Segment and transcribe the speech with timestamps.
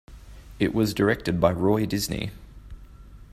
[0.57, 2.31] It was directed by Roy Disney.